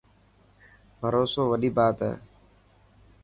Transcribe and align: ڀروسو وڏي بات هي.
ڀروسو 1.01 1.41
وڏي 1.51 1.69
بات 1.77 1.97
هي. 2.05 2.13